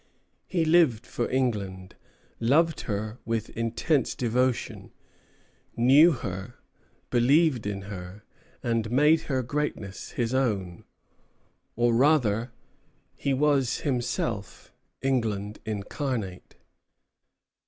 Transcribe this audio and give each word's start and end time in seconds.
He 0.47 0.65
lived 0.65 1.05
for 1.05 1.29
England, 1.29 1.93
loved 2.39 2.81
her 2.89 3.19
with 3.23 3.51
intense 3.51 4.15
devotion, 4.15 4.91
knew 5.77 6.11
her, 6.13 6.55
believed 7.11 7.67
in 7.67 7.83
her, 7.83 8.23
and 8.63 8.89
made 8.89 9.21
her 9.29 9.43
greatness 9.43 10.13
his 10.13 10.33
own; 10.33 10.85
or 11.75 11.93
rather, 11.93 12.51
he 13.15 13.31
was 13.31 13.81
himself 13.81 14.73
England 15.03 15.59
incarnate. 15.67 16.55